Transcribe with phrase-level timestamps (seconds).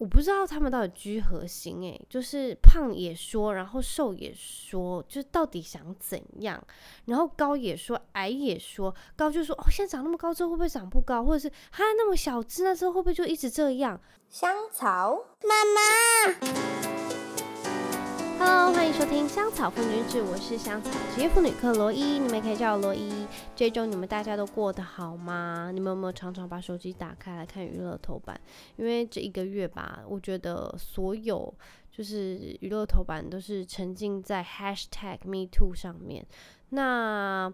[0.00, 6.58] 我不知道他们到底居何心诶，就是胖也说，然后瘦也说，就到底想怎样？
[7.04, 11.22] 然后高也说，矮也说，高就说哦，现在长那么高之后会不会长不高？
[11.22, 14.00] 或者是哈那么小只，那之后会不会就一直这样？
[14.30, 17.09] 香草妈妈。
[18.42, 23.26] Hello，欢迎收听《香草妇女志》，我是香草职业妇女课罗伊，你们也可以叫我罗伊。
[23.54, 25.70] 这周你们大家都过得好吗？
[25.74, 28.40] 你们有没有常常把手机打开来看娱乐头版？
[28.76, 31.54] 因为这一个月吧，我觉得所有
[31.92, 36.24] 就是娱乐头版都是沉浸在 Hashtag MeToo 上面。
[36.70, 37.52] 那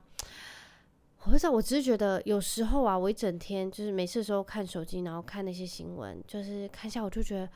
[1.24, 7.48] 我不知道，我只是觉得有时候啊，我一整天就是没事的时候看手机，然后看那些新闻，就是看一下，我就觉得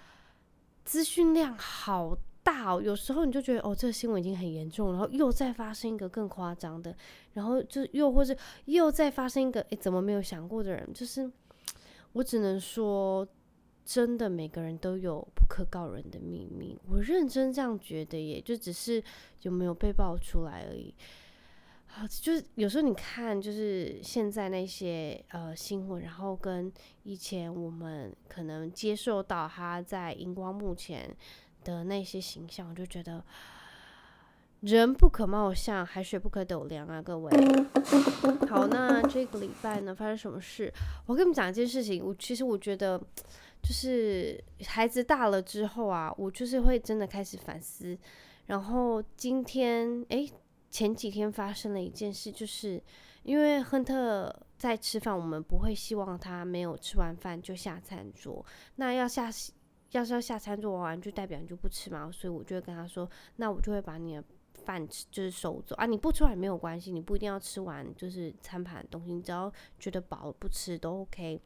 [0.85, 6.97] 资讯量好大哦，有时候你就觉得哦，这个新闻已经很严重，然后又再发生一个更夸张的，
[7.35, 10.91] 然后就又或是又再发生一个，诶，怎么没有想过的人？
[10.95, 11.31] 就是
[12.13, 13.27] 我只能说，
[13.85, 19.03] 真的每个人都有不可告人的秘密，我认真这样觉得耶，就只是
[19.43, 20.95] 有没有被爆出来而已。
[21.87, 31.15] 好，就是有时候你看，就是现在那些呃新闻，然后跟以前我们可能接受到他在荧光幕前。
[31.65, 33.25] 的那些形象，我就觉得
[34.61, 37.01] 人不可貌相，海水不可斗量啊！
[37.01, 37.31] 各位，
[38.49, 40.73] 好，那这个礼拜呢，发生什么事？
[41.07, 42.05] 我跟你们讲一件事情。
[42.05, 42.99] 我其实我觉得，
[43.63, 47.97] 就是孩子大了之后啊，我就是会真的开始反思。
[48.47, 50.31] 然后今天，诶，
[50.71, 52.83] 前几天发生了一件事，就是
[53.23, 58.45] 因为亨特在吃饭，我们不会希望他没有吃完饭就下餐桌，
[58.77, 59.31] 那要下。
[59.93, 64.25] 要是要下餐桌玩完，就代表你就不吃嘛，所以我就会跟他说，那我就会把你的
[64.65, 65.87] 饭吃，就是收走啊。
[65.87, 71.41] 你不吃完没有关系，你不一定要吃完，就是餐盘东西，你只要觉得饱不吃都 OK。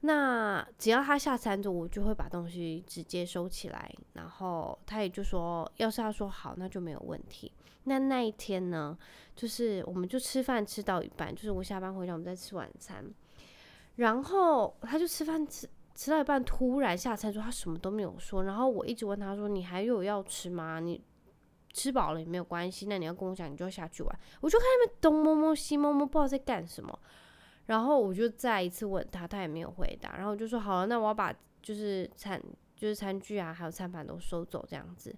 [0.00, 7.50] 那只要他下餐桌，我就会把东西直接收起来，然后他也就说，要是他说好，那就没有问题。
[7.84, 8.98] 那那一天呢，
[9.34, 13.02] 就是我们就吃饭吃到一半，就是我下班回家，我们在吃晚餐，
[13.96, 15.66] 然后他就吃饭吃。
[15.94, 18.44] 吃到一半，突然下餐桌，他什么都没有说。
[18.44, 20.80] 然后我一直问他说：“你还有要吃吗？
[20.80, 21.00] 你
[21.72, 22.86] 吃饱了也没有关系。
[22.86, 26.98] 那你要跟我讲，你就下去玩。”我就看他们东摸摸西摸摸，不知道在干什么。
[27.66, 30.16] 然后我就再一次问他，他也没有回答。
[30.16, 32.42] 然后我就说：“好了，那我要把就是餐
[32.76, 35.14] 就是餐具啊，还有餐盘都收走这样子。”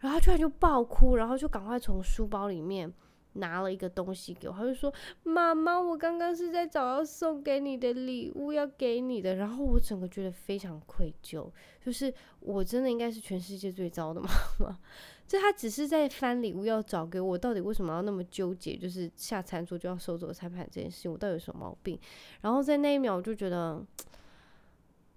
[0.00, 2.92] 然后他突然就爆哭，然后就赶快从书包里面。
[3.34, 4.92] 拿了一个东西给我，他就说
[5.24, 11.50] ：“妈妈，我刚刚是在找要送给你的礼物，要给你的。”然后我整个觉得非常愧疚，
[11.80, 14.28] 就是我真的应该是全世界最糟的妈
[14.60, 14.78] 妈。
[15.26, 18.76] 就他只是在翻礼物要找给我，到底为什么要那么纠结？
[18.76, 21.98] 就是下餐桌就要收走餐盘这件事情，我到底有什么毛病？
[22.42, 23.82] 然后在那一秒，我就觉得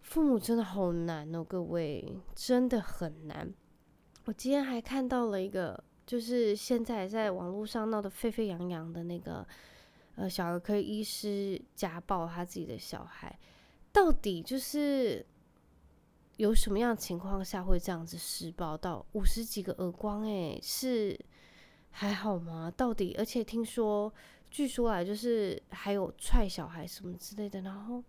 [0.02, 3.54] 父母真的好难哦，各位真的很难。
[4.26, 5.84] 我今天还看到了一个。
[6.06, 9.46] 就是现在在网络上闹得沸沸扬扬的那个，
[10.16, 13.38] 呃，小儿科医师家暴他自己的小孩，
[13.92, 15.26] 到底就是
[16.38, 20.24] 有什么样情况下会这样子施暴到五十几个耳光？
[20.24, 21.20] 诶，是
[21.92, 22.72] 还好吗？
[22.76, 24.14] 到底，而且听说，
[24.50, 28.04] 据说啊就是还有踹小孩什么之类的，然后。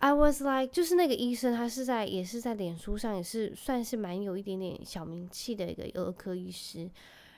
[0.00, 6.90] I was like，就是那个医生，他是在也是在脸书上，也是算是蛮有一点点小名气的一个儿科医师。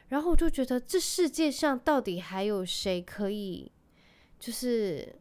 [0.09, 3.71] 然后我就觉得，这世界上到底还有谁可以，
[4.39, 5.13] 就是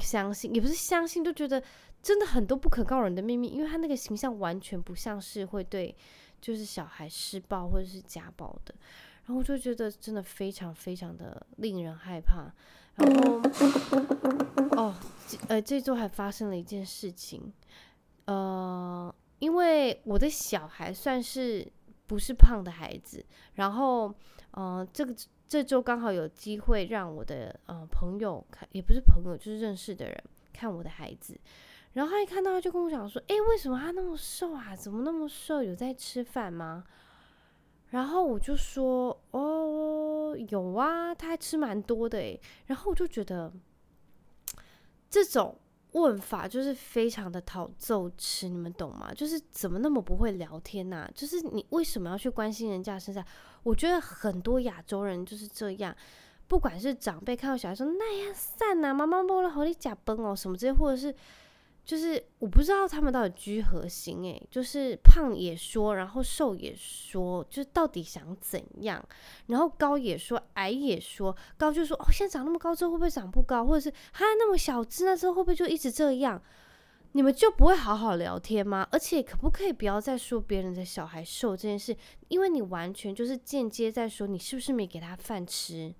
[0.00, 1.62] 相信，也不是相信，就觉得
[2.02, 5.94] 真的很多不可告人的秘密，因为他那个形象完全不像是会对，
[6.40, 8.74] 就是小孩施暴或者是家暴的。
[9.26, 12.52] 然后我就觉得真的非常非常的令人害怕。
[12.96, 13.40] 然后，
[15.48, 17.52] 呃，这周还发生了一件事情，
[18.26, 21.66] 呃，因为我的小孩算是
[22.06, 23.24] 不是胖的孩子，
[23.54, 24.12] 然后，
[24.52, 25.14] 呃，这个
[25.48, 31.38] 这周刚好有机会让我的呃朋友看，也不是朋友，就是认识的人看我的孩子，
[31.92, 34.74] 然后他一看到他就跟我讲说，诶，为什么他那么瘦啊？
[34.74, 35.62] 怎么那么瘦？
[35.62, 36.84] 有在吃饭吗？
[37.90, 43.52] 然后我就说，哦，有啊，他还吃蛮多的诶，然后我就觉得。
[45.10, 45.58] 这种
[45.92, 49.12] 问法就是非常的讨揍吃，你们懂吗？
[49.14, 51.10] 就是怎么那么不会聊天呐？
[51.14, 53.24] 就是你为什么要去关心人家身上？
[53.62, 55.94] 我觉得很多亚洲人就是这样，
[56.46, 61.14] 不管是长辈看到小孩说那样散呐，妈妈摸了好你假崩哦什么之类，或者是。
[61.86, 69.02] 就是我不知道他们到底居何心诶，就是胖也说，然后瘦也说，就到底想怎样？
[69.46, 73.64] 然后高也说，矮也说，高就说哦，现在长那么高之后会不会长不高？
[73.64, 76.42] 或者是哈那么小只，那之后会不会就一直这样？
[77.12, 78.86] 你们就不会好好聊天吗？
[78.90, 81.96] 而且可不可以不要再说别人的小孩瘦这件事？
[82.26, 85.94] 因为你完全就是间接在说你是不是没给他饭吃。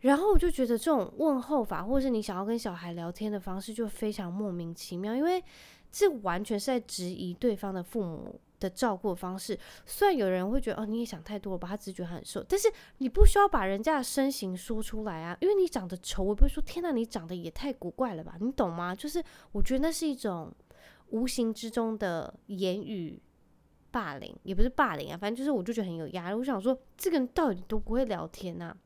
[0.00, 5.42] 然后我就觉得这种问候法，或是你想要跟小孩聊天的方式，就非常莫名其妙，因为
[5.90, 9.58] 这完全是在质疑对方的父母的照顾方式。
[9.84, 18.94] 虽然有人会觉得哦，你也想太多了吧，他只是觉很瘦，但是你不需要把人家的身形说出来啊，因为你长得丑，我不会说天哪，你长得也太古怪了吧，你懂吗？
[18.94, 20.52] 就是我觉得那是一种
[21.08, 23.20] 无形之中的言语
[23.90, 26.36] 霸凌，也不是霸凌啊，反正就是我就觉得很有压力。
[26.36, 28.76] 我想说，这个人到底都不会聊天啊。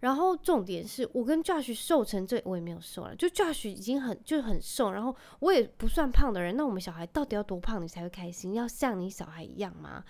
[0.00, 8.54] 然后重点是我跟 Josh 瘦成这，我也没有瘦了，就 Josh 已经很就是很瘦，然后我也不算胖的人，那我们小孩到底要多胖你才会开心？
[8.54, 10.04] 要像你小孩一样吗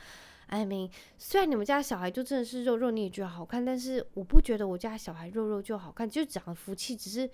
[0.49, 7.31] ？I mean，虽然你们家小孩就真的是肉肉，你也觉得好看，但是我不觉得我家小孩肉肉就好看，就长得福气，只是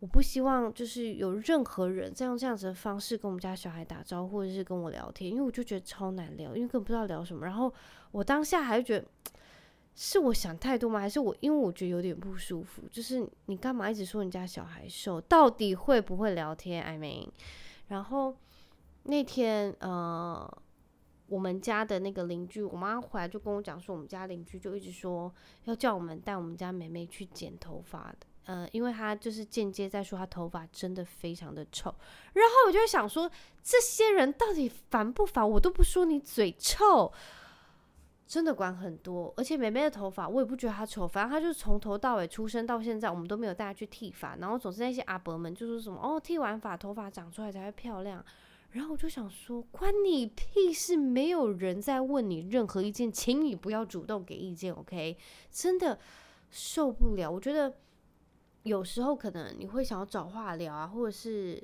[0.00, 7.44] 我不希望就是有任何人再用这样子的方式跟我们家小孩打招呼，或者是跟我聊天，因为我就觉得超难聊，因为根本不知道聊什么。
[7.44, 7.70] 然后
[8.10, 9.04] 我当下还觉得。
[9.96, 10.98] 是我想太多吗？
[10.98, 12.82] 还是我因为我觉得有点不舒服？
[12.90, 15.20] 就是你干嘛一直说人家小孩瘦？
[15.20, 17.28] 到底会不会聊天？I mean，
[17.86, 18.36] 然后
[19.04, 20.62] 那天呃，
[21.28, 25.32] 我们家的那个邻居，我妈回来就跟我讲说，我们家邻居就一直说
[25.64, 31.94] 要叫我们带我们家妹妹去剪头发的，呃，因为她就是间接在说她头发真的非常的臭。
[32.32, 33.30] 然后我就想说，
[33.62, 35.48] 这些人到底烦不烦？
[35.48, 37.12] 我都不说你嘴臭。
[38.26, 44.34] 真的管很多，而且妹妹的头发我也不觉得她丑，反正她就是从头到尾出生到现在，我们都没有带她去剃发。
[44.36, 48.24] 然后总是那些阿伯们就说什么哦，剃完发头发长出来才会漂亮。
[48.70, 50.96] 然后我就想说，关你屁事！
[50.96, 55.16] 没有人在问你任何意见，请你不要主动给意见，OK？
[55.50, 55.98] 真的
[56.50, 57.30] 受不了。
[57.30, 57.72] 我觉得
[58.62, 61.62] 有时候可能你会想要找话聊啊，或者是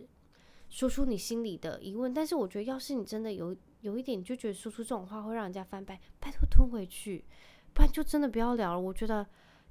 [0.68, 3.56] 说出你心里的疑问，但是我觉得要是你真的有。
[3.80, 7.24] 有一点就觉得说出这种话会让人家翻白，拜托吞回去，
[7.72, 8.80] 不然就真的不要聊了。
[8.80, 9.26] 我觉得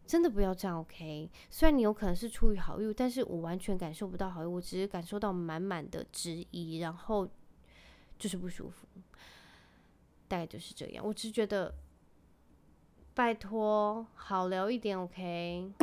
[0.06, 1.30] 真的不要这样，OK？
[1.50, 7.30] 虽然你有可能是出于好意，但是我完全感受不到好意，我只是感受到满满的质疑，然后
[8.18, 8.88] 就是不舒服，
[10.28, 11.06] 大概就是这样。
[11.06, 11.74] 我只是觉得。
[13.20, 15.74] 拜托，好聊一点，OK。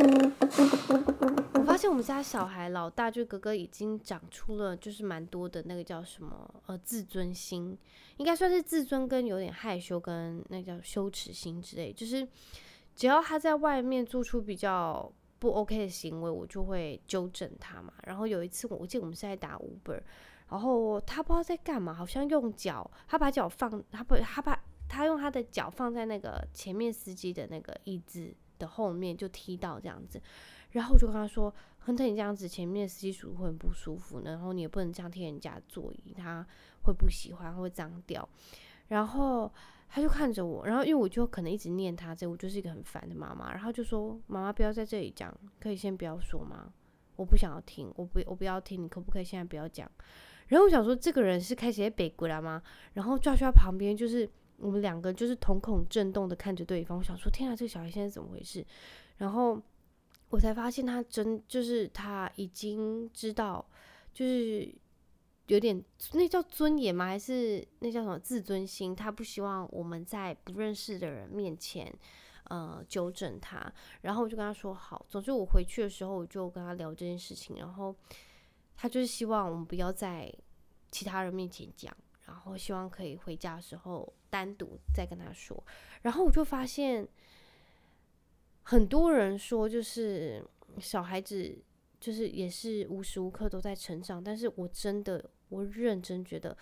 [1.53, 7.77] 我发现我们家小孩老大，就哥哥已经长出了，就是蛮多的那个叫什么呃自尊心，
[8.17, 11.93] 应该算是自尊跟有点害羞跟那叫羞耻心之类。
[11.93, 12.27] 就是
[12.95, 17.93] 只要他在外面做出比较不 OK 的行为，我就会纠正他嘛。
[18.05, 20.01] 然后有一次，我记得我们是在打 Uber，
[20.49, 24.59] 然后他不知道在干嘛，好像用脚，他把脚放，他不，他把。
[24.97, 30.19] 他用他的脚放在那个前面司机的那个椅子的后面，就踢到这样子。
[30.71, 34.23] 然后我就跟他说：“亨特，你这样子前面司机叔叔会很不舒服。
[34.25, 36.47] 然后你也不能这样踢人家座椅，他
[36.83, 38.27] 会不喜欢，会脏掉。”
[38.89, 39.53] 然后
[39.89, 43.53] 他就看着我，然后因为我就可能一直念他这，我就是一个很烦的妈妈。
[43.53, 46.73] 然后就说：“妈妈不要在这里讲，可以先不要说吗？
[47.17, 49.91] 我不想要听，我不我不要听，你可不可以现在不要讲？”
[50.49, 52.63] 然后我想说，这个人是开始在北国了吗？
[52.95, 54.29] 然后抓去他旁边就是。
[54.59, 58.65] 我们两个就是瞳孔震动的看着对方，我想说天啊，这个小孩现在怎么回事？
[59.19, 59.61] 然后
[60.29, 63.65] 我才发现他真就是他已经知道，
[64.13, 64.75] 就是
[65.47, 65.83] 有点
[66.15, 67.07] 那叫尊严吗？
[67.07, 68.97] 还是那叫什么自尊心？
[68.97, 71.93] 他不希望我们在不认识的人面前
[72.45, 73.73] 呃纠正他。
[74.01, 77.95] 然后我就跟他说好，总之我回去的时候我就跟他聊这件事情，然后
[78.75, 80.33] 他就是希望我们不要在
[80.91, 81.95] 其他人面前讲。
[82.27, 85.63] 然后希望可以回家的时候单独再跟他说。
[86.03, 87.07] 然后我就发现，
[88.63, 90.45] 很多人说就是
[90.81, 91.57] 小孩子
[92.01, 96.57] 就是也是无时无刻都在成长，但是我真的我认真觉得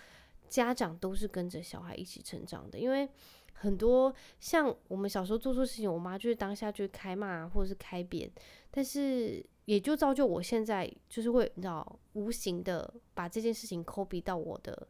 [0.48, 3.08] 家长都是跟着小孩一起成长的，因为
[3.54, 8.30] 很多像我们小时候做错事情，我妈就是当下就开骂或者是开扁，
[8.70, 14.86] 但是也就造就我现在就是会你知道无形的把这件事情抠鼻到我的。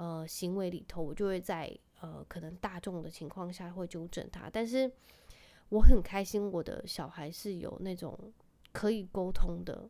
[0.00, 4.48] 呃，行为里头，我就会在呃，可能大众的情况下会纠正他。
[4.48, 4.90] 但是
[5.68, 8.18] 我很开心，我的小孩是有那种
[8.72, 9.86] 可以沟通的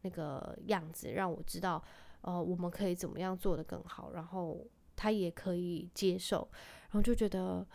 [0.00, 1.84] 那个样子，让我知道，
[2.22, 4.12] 呃，我们可以怎么样做得更好。
[4.12, 6.48] 然后他也可以接受，
[6.84, 7.66] 然后就觉得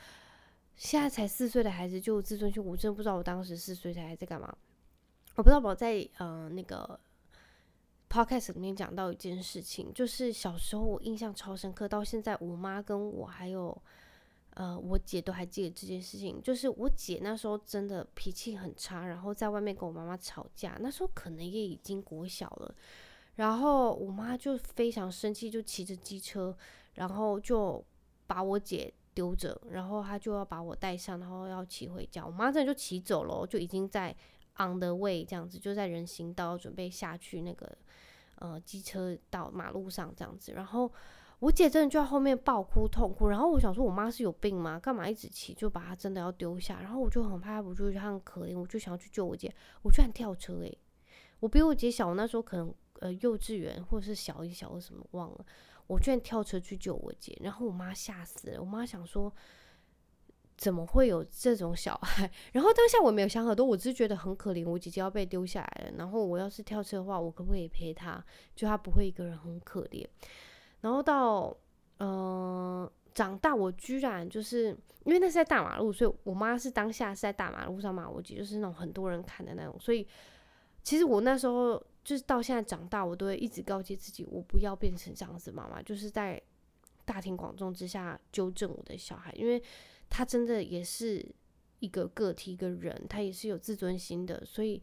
[0.75, 4.51] 现在才四岁的孩子就自尊心，我真的不知道我当时四岁才还在干嘛。
[5.36, 7.00] 我不知道我在呃那个。
[8.15, 13.77] Podcast 里面讲到一件事情，就是小时候我印象超深刻，到现在我妈跟我还有
[14.51, 16.41] 呃我姐都还记得这件事情。
[16.41, 22.74] 就是我姐那时候真的脾气很差，然后在外面跟我妈妈吵架，那时候可能也已经国小了。
[23.36, 26.55] 然后我妈就非常生气，就骑着机车，
[26.93, 27.84] 然后就
[28.25, 32.25] 把我姐丢着，然后她就要把我带上，然后要骑回家。
[32.25, 34.15] 我妈这就骑走了，就已经在
[34.57, 37.77] on the way 这样子，就在人行道准备下去那个
[38.36, 40.54] 呃机车到马路上这样子。
[40.54, 40.92] 然后
[41.39, 43.27] 我姐真的就在后面爆哭痛哭。
[43.27, 44.80] 然后我想说，我妈是有病吗？
[44.80, 46.80] 干嘛一直骑就把她真的要丢下？
[46.82, 50.77] 然后我就很怕，我就觉得她很可怜，我就想要去救我姐，我居然跳车诶、
[51.39, 52.74] 我比我姐小，我那时候可能。
[53.01, 55.46] 呃，幼稚园或者是小一、小二什么忘了，
[55.86, 58.62] 我居然跳车去救我姐，然后我妈吓死了。
[58.62, 59.32] 我妈想说，
[60.57, 62.29] 怎么会有这种小孩？
[62.53, 65.93] 然后当下我没有想很多，我只是觉得很可怜，我姐姐要被丢下来了。
[65.97, 68.24] 然后我要是跳车的话，我可不可以陪她？
[68.55, 70.05] 就她不会一个人很可怜。
[70.81, 71.55] 然后到
[71.97, 74.69] 呃长大，我居然就是
[75.03, 79.75] 因为那是在大马路，所以我妈是当下是在大马路上骂我姐，就是那种很多人看的那种。
[79.79, 80.07] 所以
[80.83, 81.81] 其实我那时候。
[82.05, 86.39] 就是到现在长大，我都会一直告诫自己，我不要变成这样子妈妈，就是在
[87.03, 89.59] 大庭广众之下纠正我的小孩，因为
[90.09, 91.25] 他真的也是
[91.79, 94.81] 一个个体，一个人，他也是有自尊心的，所以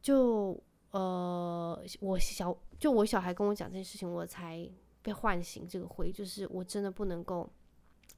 [0.00, 4.68] 就呃，我小就我小孩跟我讲这件事情，我才
[5.02, 7.50] 被唤醒这个回忆，就是我真的不能够。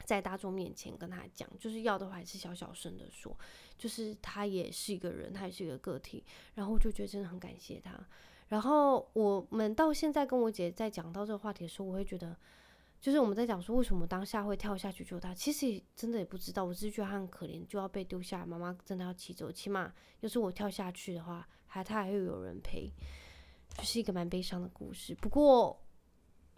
[0.05, 3.35] 在大众面前跟他讲，就是要的话还是小小声的说，
[3.79, 6.23] 就是他也是一个人，他也是一个个体，
[6.57, 7.99] 然后我就觉得真的很感谢他。
[8.49, 12.37] 然后我们到现在跟我姐在讲到这个话题的时候，我会觉得，
[13.05, 22.91] 就是我们在讲说为什么当下会跳下去救他，其实真的也不知道，我只是觉得他很可怜，就要被丢下，妈妈真的要骑走，起码要是我跳下去的话，还他还会有人陪，
[23.77, 25.15] 就是一个蛮悲伤的故事。
[25.15, 25.79] 不过。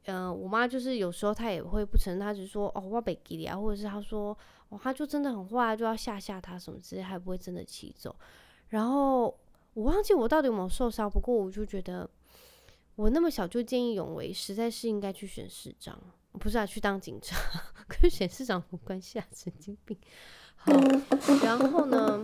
[0.09, 4.39] 嗯、我妈就是有时候她也会不承认，她只是说哦，我被给啊，或者是她说
[4.69, 8.15] 哦，她就真的很坏，就要吓吓她什么之类，还不会真的骑走。
[8.69, 9.37] 然后
[9.75, 12.09] 我忘记我到底有没有受伤，不过我就觉得
[12.95, 16.01] 我那么小就见义勇为，实在是应该去选市长，
[16.39, 17.37] 不是啊，去当警察，
[17.89, 19.99] 跟选市长无关系啊，神经病。
[20.57, 20.73] 好，
[21.45, 22.23] 然后呢，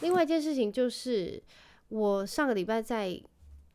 [0.00, 1.42] 另外一件事情就是
[1.88, 3.20] 我上个礼拜在，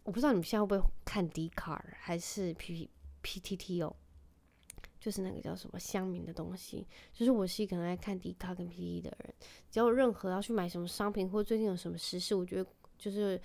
[0.03, 2.89] 我不知道你们现在会不会看 Dcard 还是 PP。
[3.27, 3.91] PTT 哦，
[4.99, 6.85] 就是那个叫什么乡民的东西。
[7.11, 9.33] 就是我是一个很爱看 D 卡跟 PTT 的人，
[9.71, 12.69] 只要任何要去买什么商品，或最近有什么时事，我觉得
[12.99, 13.41] 就是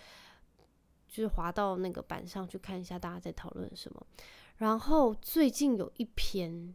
[1.09, 4.07] 就是滑到那个板上去看一下大家在讨论什么。
[4.61, 6.75] 然后最近有一篇，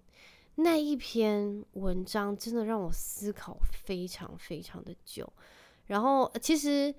[0.53, 5.27] 那一篇文章真的让我思考非常非常的久。
[5.87, 6.93] 然后其实。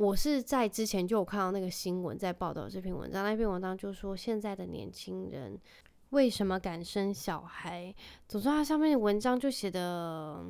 [0.00, 3.22] 我是在之前就有看到那个新闻，在报道这篇文章。
[3.22, 5.60] 那篇文章就说现在的年轻人
[6.08, 7.94] 为什么敢生小孩？
[8.26, 10.42] 总之，他上面的文章就写的，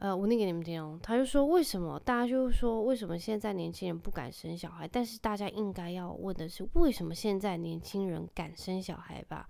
[0.00, 0.98] 呃，我念给你们听哦。
[1.02, 4.88] 他就说为什么大家就是说为什么现在年轻人不敢生小孩？
[4.88, 9.46] 但是大家应该要问的是为什么现在年轻人敢生小孩吧？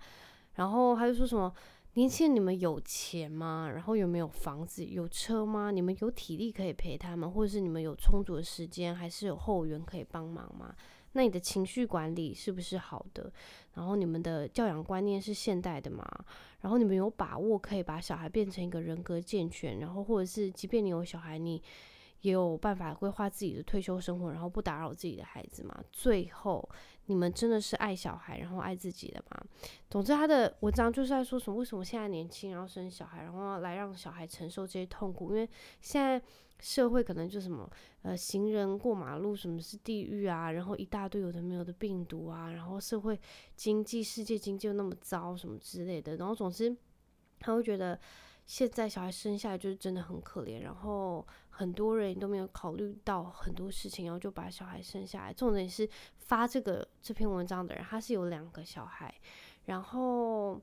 [0.55, 1.53] 然后他就说什么？
[1.93, 3.71] 年轻人，你们有钱吗？
[3.73, 5.71] 然后有没有房子、有车吗？
[5.71, 10.75] 你们有体力可以陪他们，或者是你们有充足的时间，还是有后援可以帮忙吗？
[11.13, 13.31] 那你的情绪管理是不是好的？
[13.73, 16.05] 然后你们的教养观念是现代的吗？
[16.61, 21.61] 然后你们有把握可以把小孩变成一个人格健全，然后或者是即便你有小孩，你
[22.21, 25.83] 也有办法规划自己的退休生活，然后不打扰自己的孩子吗？
[25.91, 26.67] 最后。
[27.11, 29.43] 你们真的是爱小孩，然后爱自己的吗？
[29.89, 31.57] 总之，他的文章就是在说什么？
[31.57, 35.31] 为什么现在年轻人要生小孩，然后来让小孩承受这些痛苦？
[35.31, 35.49] 因为
[35.81, 36.21] 现在
[36.61, 37.69] 社会可能就什么，
[38.03, 40.53] 呃，行人过马路什么是地狱啊？
[40.53, 43.19] 然后一大堆有的没有的病毒啊，然后社会
[43.57, 46.15] 经济、世界经济又那么糟什么之类的。
[46.15, 46.73] 然后总之，
[47.41, 47.99] 他会觉得
[48.45, 51.27] 现在小孩生下来就是真的很可怜，然后。
[51.53, 55.33] 很多人都没有考虑到很多事情，然后就把小孩生下来。
[55.33, 59.13] 重点是发这个这篇文章的人，他是有两个小孩。
[59.65, 60.59] 然后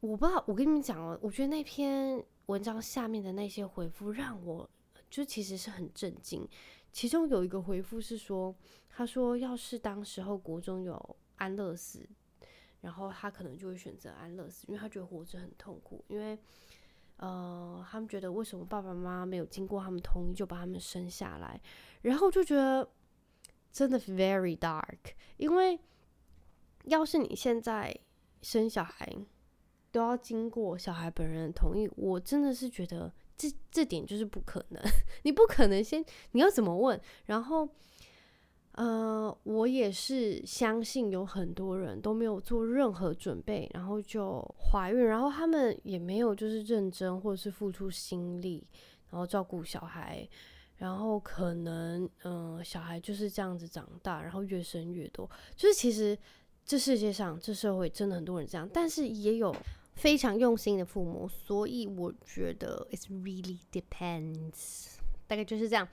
[0.00, 4.68] 我不知道，我跟你们讲哦，我觉得那篇文章下面的那些回复让我
[5.10, 6.48] 就其实是很震惊。
[6.92, 8.54] 其中有一个回复是说，
[8.88, 12.08] 他说要是当时候国中有安乐死，
[12.80, 16.38] 然后他可能就会选择安乐死，因为他觉得活着很痛苦，因为。
[17.16, 21.60] 呃，他们觉得为什么爸爸妈妈没有经过他们同意就把他们生下来，
[22.02, 22.88] 然后就觉得
[23.72, 24.98] 真的 very dark。
[25.36, 25.78] 因为
[26.84, 27.96] 要是你现在
[28.42, 29.08] 生小孩
[29.90, 34.82] 都要经过小孩本人的同意，我真的是觉得这这点就是不可能。
[35.22, 37.00] 你不可能先，你要怎么问？
[37.26, 37.68] 然后。
[38.76, 48.66] 呃，我也是相信有很多人都没有做任何准备，然后就怀孕，然后他们也没有就是认真或者是付出心力，
[49.10, 50.28] 然后照顾小孩，
[50.76, 56.18] 然后可能嗯、小孩就是这样子长大，然后越生越多，就是其实
[56.64, 59.54] 这世界上这社会真的很多人这样，但是也有
[59.94, 65.86] 非常用心的父母，所以我觉得 it really depends，大概就是这样。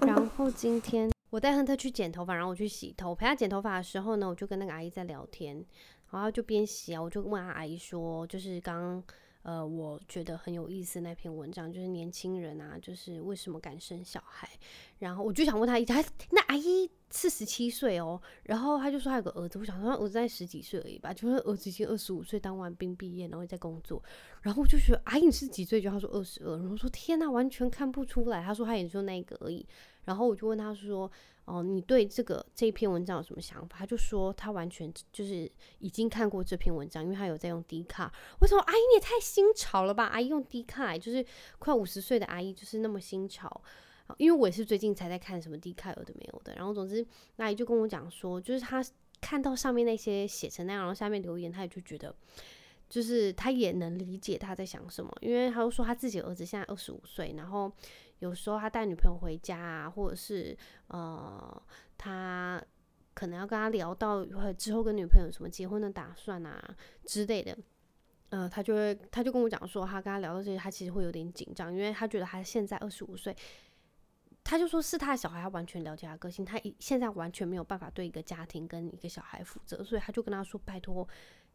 [0.00, 5.64] 然后今天我带亨特去剪头发，然后我去洗头，陪他剪头发的时候呢，我就跟那个阿姨在聊天，
[6.10, 9.02] 然后就边洗啊，我就问他阿姨说，就是刚。
[9.48, 14.46] 呃，我觉得很有意思那篇文章，就是年轻人啊，就是为什么敢生小孩？
[14.98, 24.02] 然后我就想问他一下，那阿姨四十七岁哦，然后他就说他有个儿子，我想说他儿子才十几岁而已吧，就是儿子已经二十五岁，当完兵毕业，然后在工作。
[24.42, 25.80] 然后我就觉得阿姨你是几岁？
[25.80, 28.42] 就他说二十二，然后说天哪，完全看不出来。
[28.42, 29.66] 他说他也就那个而已。
[30.04, 31.10] 然后我就问他说。
[31.48, 33.78] 哦，你对这个这篇文章有什么想法？
[33.78, 38.12] 他就说他完全就是已经看过这篇文章，因为他有在用 D 卡。
[38.40, 40.04] 为什么阿姨你也太新潮了吧？
[40.04, 41.24] 阿姨用 D 卡，就是
[41.58, 43.62] 快五十岁的阿姨就是那么新潮。
[44.18, 46.54] 因为我也是最近才在看什么 D 卡，有的没有的。
[46.54, 47.06] 然后总之，
[47.38, 48.84] 阿姨就跟我讲说，就是他
[49.20, 52.14] 看到上面那些写成那样，然后下面留言，他也就觉得，
[52.90, 55.10] 就是他也能理解他在想什么。
[55.22, 57.72] 因为他就说他自己儿子现在二十五岁，然后。
[58.20, 60.56] 有时候他带女朋友回家啊，或者是
[60.88, 61.62] 呃，
[61.96, 62.62] 他
[63.14, 64.24] 可能要跟他聊到
[64.56, 67.56] 之后跟女朋友什么结婚的打算啊之类的，
[68.30, 73.36] 呃，他就会他就跟我讲说，他跟他聊到这些，他其实会有点紧张，因为他觉得他现在二十五岁，
[74.48, 81.06] 他就说是他的小孩，他完全了解他个性，他现在完全没有办法对一个家庭跟一个小孩负责，所以他就跟他说，拜托。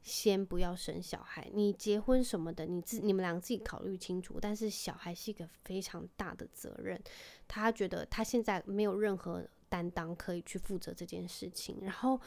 [0.04, 4.38] 先不要生小孩，你结婚什么的，你自你们两个自己考虑清楚。
[4.38, 7.02] 但是小孩是一个非常大的责任，
[7.48, 11.80] 他觉得他现在没有任何担当可以去负责这件事情。
[11.82, 12.20] 然后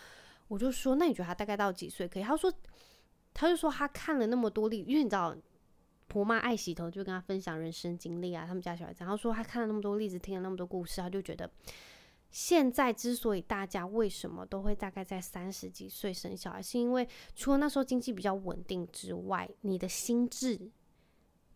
[0.48, 2.22] 我就说，那你觉得他大概到几岁可以？
[2.22, 2.50] 他说，
[3.34, 5.36] 他就说他看了那么多例，因为你知道，
[6.08, 11.50] 婆妈爱洗头，就跟他分享人生经历啊，他们家小孩子，然后说他看了那么多例子，听了那么多故事，他就觉得。
[12.28, 20.70] 现在之所以大家为什么都会大概在三十几岁生小孩，是因为除了那时候经济比较稳定之外，你的心智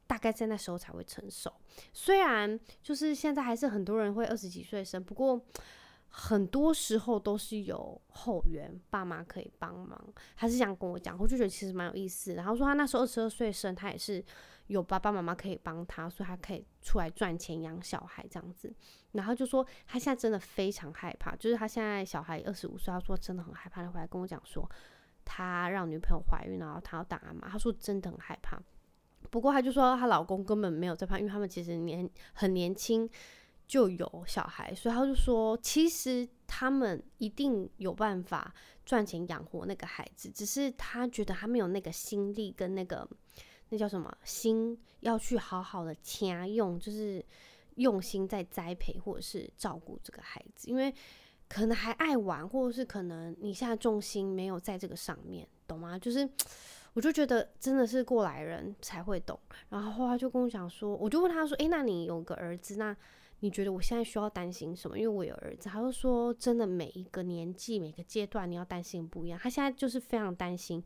[0.06, 1.52] 大概在那时候才会成熟。
[1.92, 5.44] 虽然就是现在还是很多人会二十几岁生，不过
[6.10, 9.98] 很多时候都是有后援，爸妈可以帮忙。
[10.36, 12.34] 他是这样跟我讲，我就觉得其实蛮有意思。
[12.34, 14.24] 然后说他那时候二十二岁生，他也是。
[14.66, 18.72] 有爸爸妈妈可以帮他，所以他可以出来赚钱养小孩这样子。
[19.10, 23.82] 然后就说他现在真的非常害怕，就是他现在小孩二十五岁，他说真的很害怕。
[23.82, 24.70] 他回来跟我讲说，
[25.24, 28.62] 他让女朋友怀孕，然后他要打阿妈，他说真的很害怕。
[29.28, 33.10] 不过他就说她老公根本没有在怕，因为他们其实年很年轻
[33.70, 38.52] 就有小孩，所以他就说其实他们一定有办法
[38.84, 43.08] 赚钱养活那个孩子，只是他觉得他没有那个心力跟那个。
[43.72, 47.24] 那叫什么心要去好好的掐用，就是
[47.76, 50.92] 用心在栽培或者是照顾这个孩子，因为
[51.48, 55.96] 可能还爱玩，或者是可能你现在重心没有在这个上面，懂吗？
[55.96, 56.28] 就是
[56.94, 59.38] 我就觉得真的是过来人才会懂。
[59.68, 62.96] 然后后来就跟我讲说，我就问他说：“诶，那你有个儿子，那
[63.40, 64.98] 你觉得我现在需要担心什么？
[64.98, 69.38] 因为我有儿子。”他就说：“真的，每一个年纪、每个阶段，你要担心不一样。
[69.38, 70.82] 他现在就是非常担心。”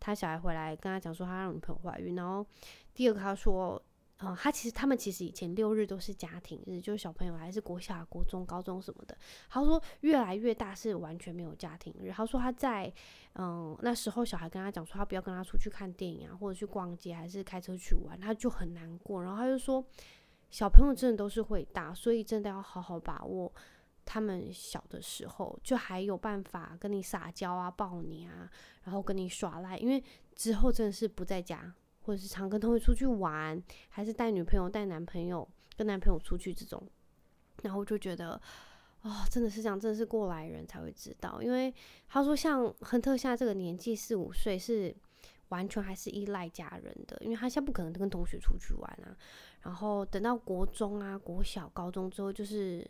[0.00, 2.46] 他小孩回来跟他讲说，他让女朋友怀孕，然后
[2.94, 3.82] 第二个他说，
[4.18, 9.18] 呃，他其实他们其实以前六日都是家庭日，就是小朋友还是国小、国中、高中什么的。
[9.50, 12.12] 他说越来越大是完全没有家庭日。
[12.12, 12.92] 他说他在
[13.34, 19.20] 嗯那时候小孩跟他讲说，他不要跟他出去看电影啊，或者去逛街，还是开车去玩，他就很难过。
[19.20, 19.84] 然后他就说，
[20.50, 23.52] 小朋友真的都是会大，所以真的要好好把握。
[24.10, 28.50] 他们小的时候就还有办法跟你撒娇啊、抱你啊，
[28.84, 30.02] 然后跟你耍赖，因为
[30.34, 36.82] 之后真的是不在家，或者是常跟同学出去玩，还是带女朋友、带男朋友、跟男朋友出去这种，
[37.64, 38.40] 然后就觉得啊、
[39.02, 41.42] 哦，真的是这样，真的是过来人才会知道。
[41.42, 41.70] 因为
[42.08, 44.96] 他说，像亨特现在这个年纪，四五岁是
[45.48, 49.16] 完全还是依赖家人的，因为他现在不可能跟同学出去玩啊。
[49.62, 52.88] 然后等到国中啊、国小、高中之后，就是。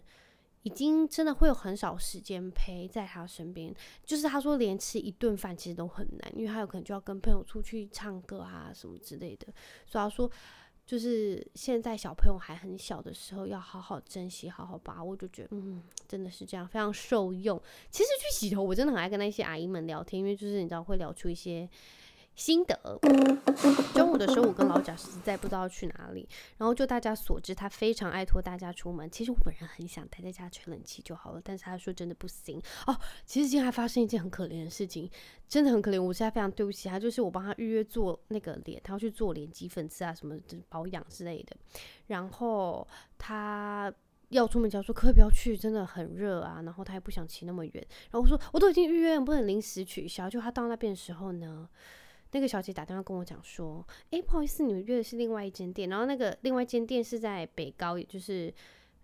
[0.65, 3.73] 已经真的会有很少时间陪在他身边，
[4.05, 9.47] 就是他说连吃一顿饭其实都很难，因为他有可能就要跟朋友出去唱歌啊什么之类的。
[9.87, 10.31] 所以他说，
[10.85, 15.17] 就是现在小朋友还很小的时候，要好好珍惜，好好把握。
[15.17, 17.59] 就觉得嗯，真的是这样，非常受用。
[17.89, 21.67] 其实去洗头，我真的很爱跟那些阿姨们聊天，因为就是你知道会聊出一些
[22.39, 22.79] 心得，
[23.93, 29.11] 中午的时候我跟老贾实在不知道去哪里，然后就大家所知，他非常爱拖大家出门。
[29.11, 32.97] 其实我本人很想待在家吹冷气就好了，但是他说真的不行哦。
[33.27, 35.11] 其实今天还发生一件很可怜的事情，
[35.49, 36.97] 真的很可怜，我现在非常对不起他。
[36.97, 40.37] 就是我帮他预约做那个脸，他要去做脸基粉刺啊什么
[40.69, 41.57] 保养之类的，
[42.07, 42.87] 然后
[43.19, 43.93] 他
[44.29, 46.63] 要出门，就说可不可以不要去，真的很热啊。
[46.65, 50.31] 然后他也不想骑那么远，然后我说我都已经预约，不能临时取消。
[50.31, 51.69] 就他到那边的时候呢。
[52.33, 58.53] 那个小姐打电话跟我讲说：“诶，不好意思，你们约的是另外一间店，然后那个另外一间店是在北高，也就是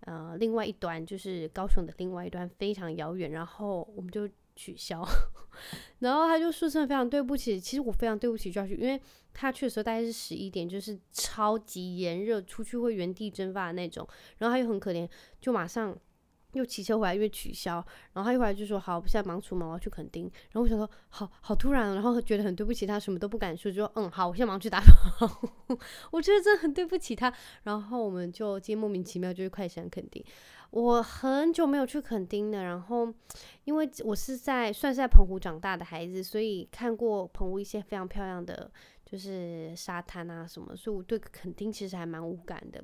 [0.01, 5.03] 呃另外一端，就是高雄的另外一端，非常遥远，然后我们就取消。
[5.99, 9.01] 然后他就说声非常对不起，其实我非常对不起 Josh，因为
[9.33, 14.07] 他去的时候大概是十一点，就是超级炎热，出去会原地蒸发的那种，
[14.37, 15.09] 然后他又很可怜，
[15.41, 15.97] 就马上。”
[16.55, 17.75] 又骑车回来，因为取消，
[18.13, 25.51] 然后他一回来就说：“好，我现在忙出门，我要去垦丁。”然后我想说：“好好突然，然后觉得很对不起他，什么都不敢说，就说嗯，好，我现在忙去打扫。
[26.11, 27.31] ”我觉得真的很对不起他。
[27.63, 30.23] 然后我们就今天莫名其妙就是快闪垦丁。
[30.71, 33.13] 我很久没有去垦丁了，然后
[33.63, 38.69] 因为我是在算是在澎湖长大的孩子，所以看过澎湖一些非常漂亮的
[39.05, 42.83] 就是沙滩啊什么，所以我对垦丁其实还蛮无感的。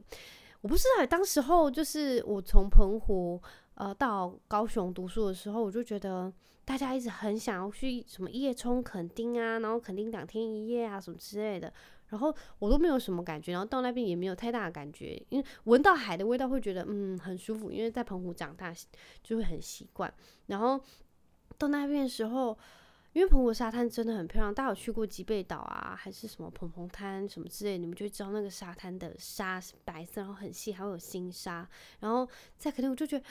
[0.62, 3.42] 我不是啊，当时候就是我从澎湖。
[3.76, 6.32] 呃，到高雄读书的时候，我就觉得
[6.64, 11.74] 大家一直很想要去什么夜冲垦丁啊，然后垦丁两天一夜啊，什么之类的。
[12.10, 18.72] 然后我都没有什么感觉，然后到那边也没有太大的感觉，因为闻到海的味道会觉得嗯很舒服，因为在澎湖长大
[19.24, 20.14] 就会很习惯。
[20.48, 20.80] 然后
[21.58, 22.56] 到那边的时候，
[23.14, 31.68] 因为澎湖沙滩真的很漂亮，大家有去过吉贝岛啊，还是什么澎澎滩什么之类，你们就会知道那个沙滩的沙是白色，然后很细，还会有新沙。
[32.00, 33.26] 然后在肯定我就觉得。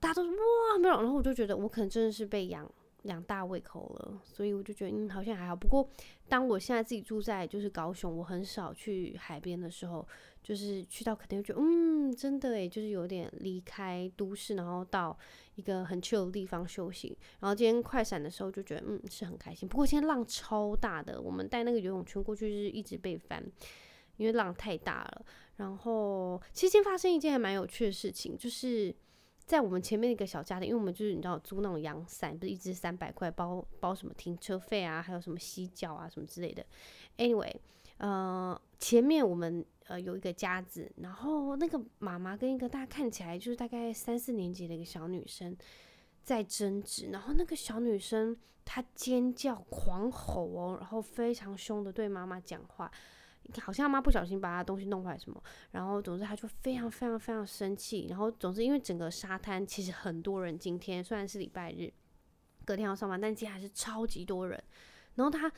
[0.00, 2.70] 大家都说哇没有，然后我就觉得我可能真的是被养
[3.02, 5.56] 养大胃口了，所以我就觉得嗯好像还好。
[5.56, 5.90] 不过
[6.28, 10.06] 当我现在自己住在就是高雄，我很少去海边的时候，
[10.42, 15.18] 就是去到肯定就觉得嗯真的诶，就是有点离开都市，然后到
[15.54, 17.16] 一个很 chill 的地方休息。
[17.40, 19.68] 然后今天快闪的时候就觉得嗯是很开心。
[19.68, 23.42] 不过今天浪超大的，我们带那个游泳圈过去是一直被翻，
[24.16, 25.24] 因为浪太大了。
[25.56, 28.94] 然后其实今天发生一件还蛮有趣的事情，就是。
[29.48, 36.62] 在我们前面一个小家庭，因为我们就是你知道租那种阳伞，不是一支三百块包包什么停车费啊，还有什么洗脚啊什么之类的。
[37.16, 37.54] Anyway，
[37.96, 45.56] 呃，前面我们呃有一个家子，然后那个妈妈跟一个大家看起来就是大概三四年级的一个小女生
[46.22, 52.92] 在争执，然后那个小女生她尖叫狂吼哦，然后非常凶的对妈妈讲话。
[53.62, 61.90] 好像妈不小心把他东西弄坏什么，然后总之他就非常非常非常生气，然后总之因为整个沙滩其实很多人，今天虽然是礼拜日，
[62.66, 64.62] 隔天要上班，但今天还是超级多人。
[65.14, 65.50] 然后他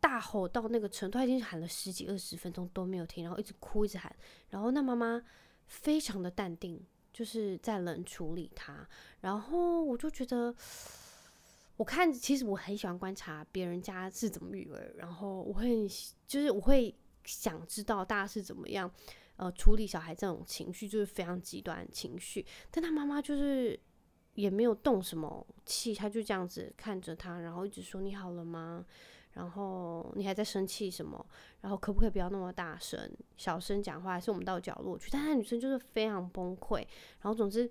[0.00, 4.14] 大吼到那个程度，他已经喊了十几二十分钟都没有停，然后一直哭一直喊。
[4.50, 5.22] 然后那妈妈
[5.68, 8.86] 非常的淡定，就是在冷处理他。
[9.20, 10.52] 然后我就觉得，
[11.76, 15.88] 我看其实我很喜欢观察别人家是怎么育儿，然后我会
[16.26, 16.92] 就是我会。
[17.26, 18.90] 想知道大家是怎么样，
[19.36, 22.46] 呃，处理小孩这种情绪，就是非常极端情绪。
[22.70, 23.78] 但他妈妈就是
[24.34, 28.86] 也没有动什么气，他就这样子看着他，然后一直说：“你好了吗？
[29.32, 31.26] 然后你还在生气什么？
[31.60, 34.12] 然后可不可以不要那么大声，小声讲话？
[34.12, 36.78] 还是我们到角落去？”但他女生就是非常崩溃。
[37.20, 37.70] 然后总之，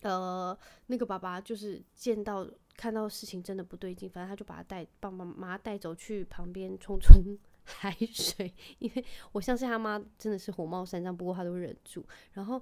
[0.00, 7.36] 呃，那个爸爸就是见到看到事情真的不对劲，反正他就把他带，把妈妈带走去旁边冲冲。
[7.64, 12.04] 海水，因为我相信他妈真的是火冒三丈，不过他都忍住。
[12.32, 12.60] 然后，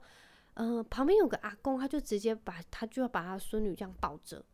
[0.55, 4.45] 嗯、呃，旁边有个阿公，他就直接把他就要把他孙女这样抱着，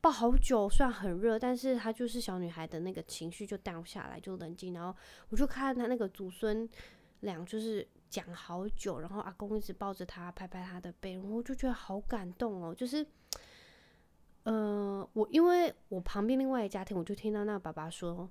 [0.00, 0.68] 抱好久。
[0.70, 4.72] 虽然很热，但是他就是小女孩的那个情绪就 down 下来，就冷静。
[4.72, 4.96] 然后
[5.28, 6.68] 我就看他那个祖孙
[7.20, 12.72] 俩就是讲好久，然后阿公一直抱着他，拍拍他的背，然后我就觉得好感动哦。
[12.72, 13.04] 就是，
[14.44, 18.30] 呃，我因为我旁边另外一家庭，我就听到那个爸爸说。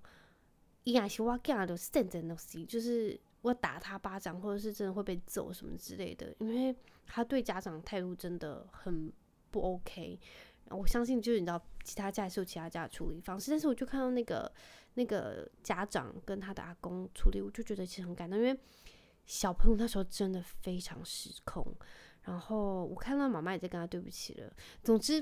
[0.86, 2.36] 伊也是我讲的，是真正的，
[2.68, 6.76] 就是我打他巴掌，或者是真的会被揍什么之类的，因为
[7.08, 9.12] 他对家长态度真的很
[9.50, 10.20] 不 OK。
[10.70, 14.52] 我相信就是你知道，其他家也是有其他家的处理方式，但是我就看到那个
[14.94, 18.56] 那个家长跟他的阿公处理，我就觉得其实很感动，因为
[19.26, 21.66] 小朋友那时候真的非常失控。
[22.22, 24.54] 然后我看到妈妈也在跟他对不起了。
[24.84, 25.20] 总之，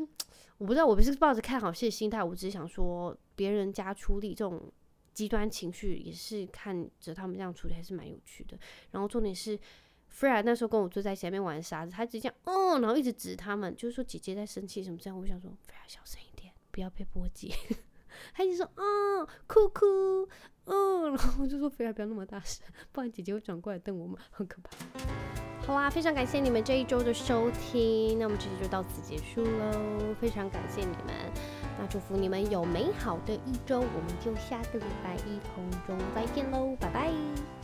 [0.58, 4.70] 我不知道，我不是抱着看好戏的心态，我只是想说别人家处理这种。
[5.14, 8.58] 极端情绪也是看着他们这样处理还是蛮有趣的。
[8.92, 9.58] 然后重点是
[10.12, 15.52] fr 那时候跟我坐在前面玩沙子他直接讲哦然后一直指他们就是说姐姐在生气什么这样我想说
[15.88, 17.54] 小声一点不要被波及。
[18.34, 20.28] 他一直说嗯哭哭
[20.66, 24.70] 嗯然后我就说不要不要那么大声不然姐姐会转过来瞪我们很可怕。
[25.66, 31.32] 好啦非常感谢你们这一周的收听那我们这期就到此结束喽非常感谢你们
[31.84, 37.63] 那祝福你们有美好的一周我们就下个礼拜一空中再见喽拜拜。